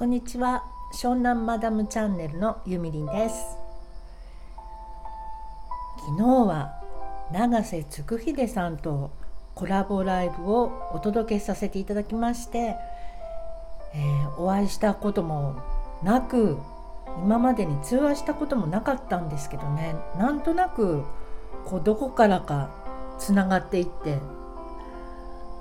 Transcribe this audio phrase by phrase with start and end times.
[0.00, 0.64] こんにちは。
[0.94, 3.58] 湘南マダムチャンネルのゆみりんです。
[5.98, 6.72] 昨日は
[7.30, 9.10] 永瀬嗣秀さんと
[9.54, 12.76] コラボライブをお届けさせていただきまして、
[13.92, 15.56] えー、お会いしたことも
[16.02, 16.56] なく
[17.22, 19.96] 今までに通話したこともなかったんですけどね。
[20.16, 21.04] なんとなく
[21.66, 22.70] こうどこからか
[23.18, 24.18] つながっていって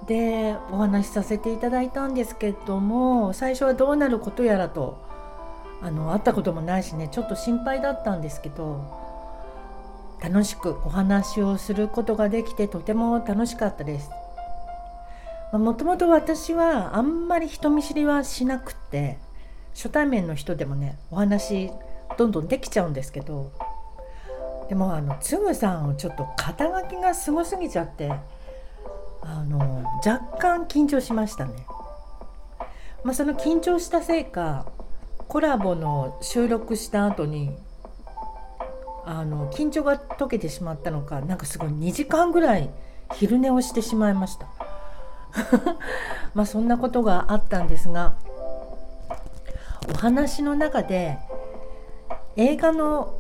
[0.10, 4.98] でお話しさせていただいたんですけども最初はどうなることやらと
[5.84, 8.84] あの会ったこともないしねちょっと心配だったんですけど
[10.20, 14.10] 楽しくお話をすることができてとても楽しかったです。
[15.54, 19.18] もともと私はあんまり人見知りはしなくて
[19.74, 21.72] 初対面の人でもねお話
[22.18, 23.52] どんどんできちゃうんですけど
[24.68, 28.12] でもあのつぐさんをちょっと肩書きがすごすぎちゃって
[29.22, 31.66] あの若干緊張しましたね。
[33.04, 34.66] まあ、その緊張したせいか
[35.28, 37.56] コラボの収録した後に
[39.06, 42.70] あの緊張が解けてしまったのかなんかすごい2時間ぐらい
[43.14, 44.48] 昼寝をしてしまいました
[46.34, 48.16] まあそんなことがあったんですが
[49.92, 51.18] お話の中で
[52.36, 53.14] 映画の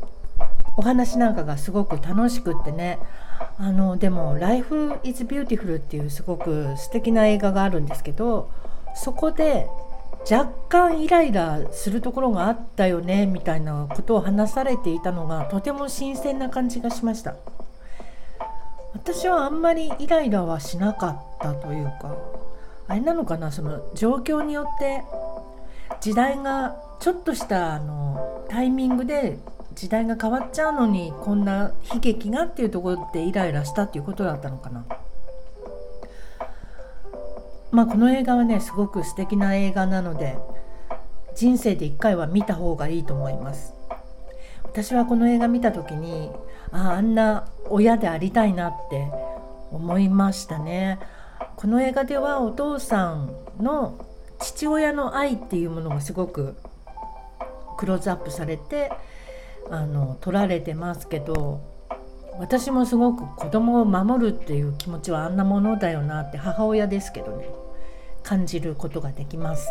[0.78, 3.00] お話なんかがすごく楽しくってね
[3.58, 8.50] あのでも「Life is Beautiful」っていうすごく素敵な映画があるんですけど
[8.96, 9.68] そこで
[10.30, 17.36] 若干イライラするところがあったよねみたいなことを話されていたのがとても新鮮な感じがしました。
[18.94, 22.16] 私はあんまりイライラはしなかったというか
[22.88, 25.04] あれなのかなその状況によって
[26.02, 29.38] 時代がちょっとしたあのタイミングで
[29.74, 34.86] 時代が変わっちゃうのにこんな悲劇がっていうところでイライラしたっていうことだったのかな。
[37.72, 40.38] まあこの映画はねすごく素敵な映画なので
[41.36, 43.74] 人生で一回は見た方がいいと思います。
[44.64, 46.32] 私はこの映画見た時に
[46.72, 49.12] ああんな親でありたいなって
[49.72, 51.00] 思いましたね。
[51.56, 54.06] この映画ではお父さんの
[54.40, 56.56] 父親の愛っていうものがすごく
[57.78, 58.92] クローズアップされて
[59.70, 61.62] あの取られてますけど
[62.40, 67.50] 私もすごく子供を守るっていう気持ちはあんなものだよなって母親ですけどね
[68.24, 69.70] 感じることができます。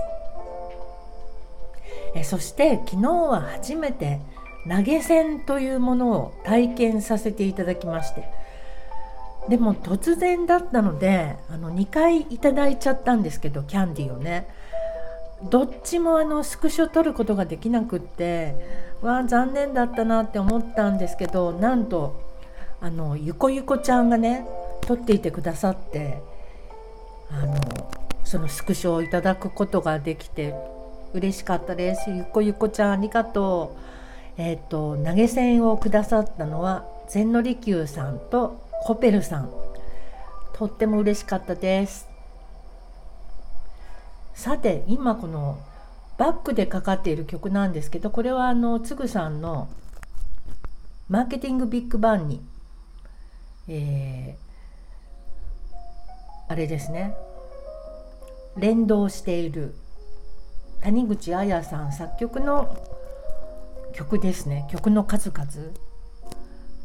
[2.14, 4.20] えそして昨日は初めて
[4.68, 8.28] 投げ銭というものを体験させていただきまして
[9.48, 14.48] でも突然だったのであの2回いただいちゃったんですけどキャンディーをね。
[15.42, 18.54] どっちもあのスクショ撮ることができなくって
[19.02, 22.20] わあ残念だったなって思ったんですけどなんと
[22.80, 24.46] あのゆこゆこちゃんがね
[24.82, 26.20] 撮っていてくださって
[27.30, 27.54] あの
[28.24, 30.54] そのスクショをいただくことができて
[31.14, 32.10] 嬉しかったです。
[32.10, 33.76] ゆこゆこちゃんありがと
[34.38, 34.42] う。
[34.42, 39.50] えっ、ー、と投げ銭をくださったのは千利休さんとコペルさん。
[40.52, 42.08] とっても嬉しかったです。
[44.38, 45.58] さて今この
[46.16, 49.68] バックでかかっている曲なんですけどこれはあのつぐさんの
[51.10, 52.40] 「マーケティングビッグバンに」
[53.66, 57.16] えー、あれですね。
[58.56, 59.74] 連動している
[60.82, 62.76] 谷口彩さん作曲の
[63.92, 64.68] 曲ですね。
[64.70, 65.50] 曲の数々。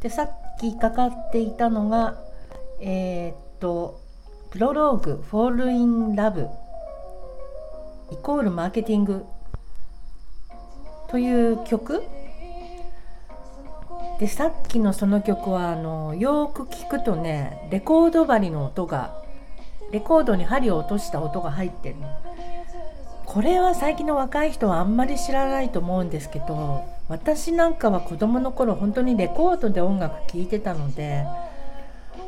[0.02, 2.20] でさっきかかっていたのが
[2.80, 4.02] えー、っと
[4.50, 6.50] プロローグ「Fall in Love」
[8.14, 9.26] イコールマーケティング。
[11.10, 12.04] という曲。
[14.20, 19.22] でさっきのその曲はあのよく聞くとねレコード針の音が
[19.92, 21.96] レコードに針を落とした音が入ってる。
[23.26, 31.26] これは最近の若い人はあんまり知らないと思うんですけど私なんかは子供の頃本当にレコードで音楽聴いてたので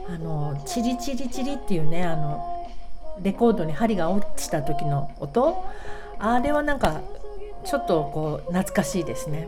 [0.07, 2.54] あのチリチリチリっていうねあの
[3.21, 5.63] レコードに針が落ちた時の音。
[6.19, 7.01] あれはなんか
[7.63, 9.47] ちょっとこう懐かしいですね。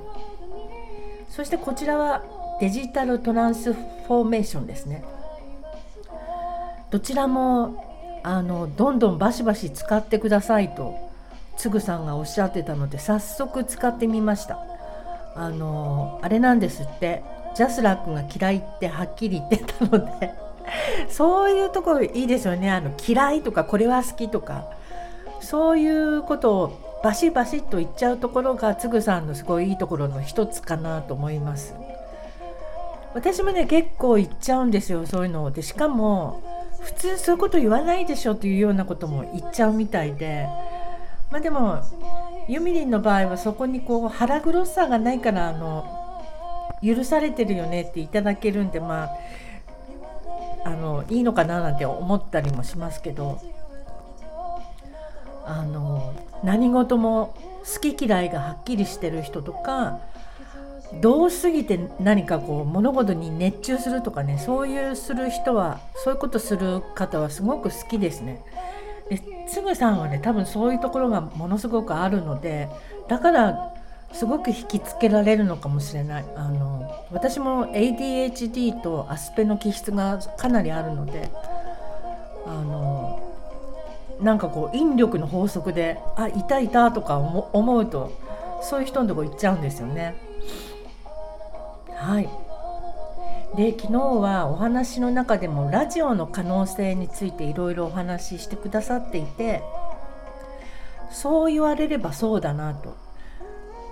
[1.30, 2.24] そしてこちらは
[2.60, 5.04] デジタルトランスフォーメーションですね。
[6.90, 10.96] どちらもあのどんどんバシバシ使ってくださいと。
[11.58, 14.60] つぐさんがおっしゃってたので早速使ってみました。
[15.36, 17.24] あのあれなんですって。
[17.56, 20.47] ジャスラックが嫌いってはっきり言ってたので。
[21.10, 22.72] そういうところいいですよね。
[22.72, 24.66] あの嫌いとかこれは好きとか。
[25.40, 31.76] そういうことをバシバシッと言っちゃうところがつぐさんのすごいいいところの一つかなと思います。
[33.14, 36.42] 私もね結構言っちゃうんですよそういうのでしかも
[36.82, 40.48] 普通そういうこと言わないでしょというようなことも言っちゃうみたいで。
[41.32, 41.80] まあでも
[42.48, 45.86] ユミリンの場合はそこにこう腹黒さがないからあの
[46.82, 49.10] 許されてるよねっていただけるんでまあ
[50.68, 53.40] あのいいのかななんて思ったりもしますけど
[55.46, 57.34] あの何事も
[57.64, 60.02] 好き嫌いがはっきりしてる人とか
[61.02, 68.44] どうすぎて何かこう物事に熱中するとかねそういうする人はそういうことする方はすごく好きですね。
[69.10, 72.68] でつぐさんはね多分そういうところがものすごくあるので
[73.08, 73.74] だから
[74.14, 76.26] すごく引きつけられるのかもしれない。
[76.36, 81.30] あの私も ADHD とアスペの気質がかなりあるので
[82.46, 83.20] あの
[84.22, 88.12] なんかこう引力の法則であいたいたとか思うと
[88.62, 90.16] そういう人のとこ行っちゃうんですよね。
[91.94, 92.30] はい。
[93.56, 99.64] で昨日はお話の中でもラジオの可能性についていろいろお話ししてくださっていて
[101.10, 103.07] そう言われればそうだなと。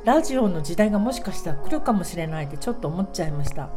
[0.06, 3.70] ラジオの時代がもしかしたら来るかもしれないってちょっと思っちゃいました。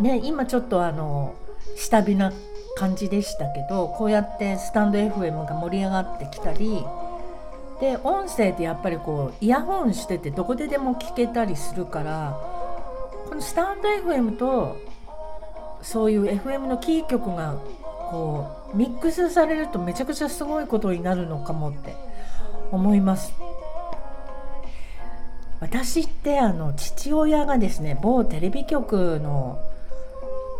[0.00, 1.34] ね今ちょっとあの
[1.76, 2.32] 下火な
[2.76, 6.84] 感じでしたけどこうやってスタンド FM が盛り上がってきたり
[7.80, 12.38] で音声ってやっぱりこうイヤホンしててどこででも聞けたりするから
[13.28, 14.78] このスタンド FM と
[15.82, 17.56] そういう FM のキー局が
[18.10, 21.94] こうミックスされるとめちゃくちゃすごいことになるのかもって
[22.72, 23.32] 思います。
[25.60, 29.60] 私ってあの父親がですね某テレビ局の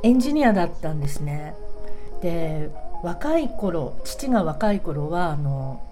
[0.02, 1.54] エンジニアだったんですね。
[2.22, 2.70] で
[3.02, 5.82] 若い頃父が若い頃はあの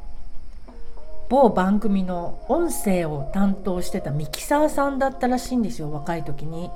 [1.29, 6.71] 某番組の音声を担当してたミキサーさんだったらしいんですよ若い時に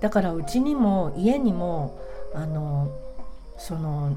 [0.00, 1.98] だからうちにも家にも
[2.34, 2.90] あの
[3.58, 4.16] その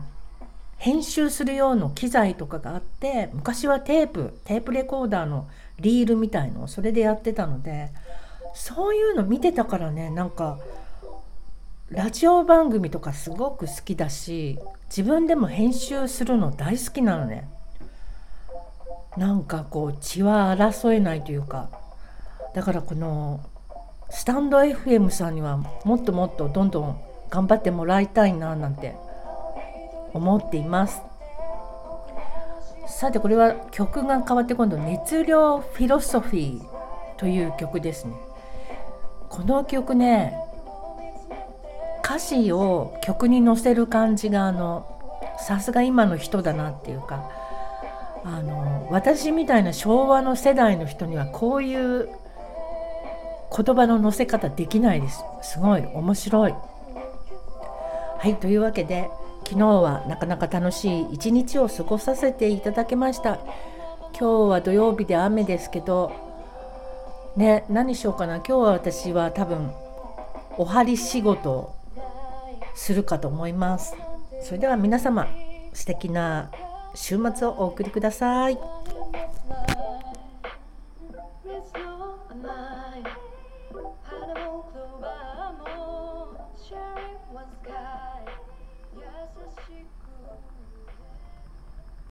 [0.77, 5.47] 編集する用の機材とかがあって昔はテープテープレコーダーの
[5.79, 7.91] リールみたいのをそれでやってたので
[8.53, 10.59] そういうの見てたからねなんか
[11.89, 14.57] ラジオ番組とかすごく好きだし
[14.87, 17.49] 自分でも編集するの大好きなのね。
[19.17, 21.69] なんかこう血は争えないというか
[22.53, 23.39] だからこの
[24.09, 28.95] スタンド FM さんにはもっともっとどんどん頑張ってもらいたいななんて
[30.13, 31.01] 思っています。
[32.95, 36.65] さてこれは曲が変わって今度「熱量フィロソフィー」
[37.19, 38.13] という曲ですね。
[39.27, 40.39] この曲ね
[42.01, 44.85] 歌詞を曲に乗せる感じがあの
[45.37, 47.29] さすが今の人だなっていうか
[48.23, 52.07] あの私みたいな昭和の世代の人にはこういう
[53.53, 55.21] 言葉の載せ方できないです。
[55.41, 56.55] すごい面白い。
[58.19, 59.09] はいというわけで
[59.47, 63.39] 昨日はなかなか楽しい一日を過ごさせていただきました。
[64.19, 66.11] 今日は土曜日で雨ですけど
[67.35, 68.37] ね何しようかな。
[68.37, 69.71] 今日は私は多分
[70.57, 71.75] お針仕事を
[72.73, 73.95] するかと思います。
[74.41, 75.27] それでは皆様
[75.73, 76.49] 素敵な
[76.95, 78.57] 週末をお送りください。